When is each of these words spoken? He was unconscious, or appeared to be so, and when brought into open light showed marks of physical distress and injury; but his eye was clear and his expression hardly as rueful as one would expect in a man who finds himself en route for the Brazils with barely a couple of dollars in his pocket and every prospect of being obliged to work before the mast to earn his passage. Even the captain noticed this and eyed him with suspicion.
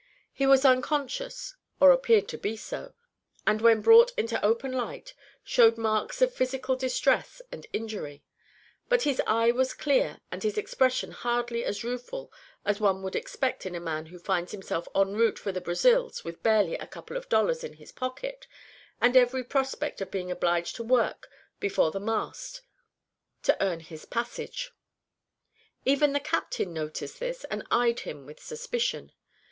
He 0.33 0.47
was 0.47 0.65
unconscious, 0.65 1.55
or 1.79 1.91
appeared 1.91 2.27
to 2.29 2.37
be 2.39 2.57
so, 2.57 2.95
and 3.45 3.61
when 3.61 3.81
brought 3.81 4.11
into 4.17 4.43
open 4.43 4.71
light 4.71 5.13
showed 5.43 5.77
marks 5.77 6.23
of 6.23 6.33
physical 6.33 6.75
distress 6.75 7.39
and 7.51 7.67
injury; 7.71 8.23
but 8.89 9.03
his 9.03 9.21
eye 9.27 9.51
was 9.51 9.75
clear 9.75 10.19
and 10.31 10.41
his 10.41 10.57
expression 10.57 11.11
hardly 11.11 11.63
as 11.63 11.83
rueful 11.83 12.33
as 12.65 12.79
one 12.79 13.03
would 13.03 13.15
expect 13.15 13.63
in 13.63 13.75
a 13.75 13.79
man 13.79 14.07
who 14.07 14.17
finds 14.17 14.51
himself 14.51 14.87
en 14.95 15.13
route 15.13 15.37
for 15.37 15.51
the 15.51 15.61
Brazils 15.61 16.23
with 16.23 16.41
barely 16.41 16.73
a 16.73 16.87
couple 16.87 17.15
of 17.15 17.29
dollars 17.29 17.63
in 17.63 17.73
his 17.73 17.91
pocket 17.91 18.47
and 18.99 19.15
every 19.15 19.43
prospect 19.43 20.01
of 20.01 20.09
being 20.09 20.31
obliged 20.31 20.75
to 20.77 20.83
work 20.83 21.29
before 21.59 21.91
the 21.91 21.99
mast 21.99 22.63
to 23.43 23.55
earn 23.63 23.81
his 23.81 24.05
passage. 24.05 24.71
Even 25.85 26.11
the 26.11 26.19
captain 26.19 26.73
noticed 26.73 27.19
this 27.19 27.43
and 27.51 27.61
eyed 27.69 27.99
him 27.99 28.25
with 28.25 28.39
suspicion. 28.39 29.11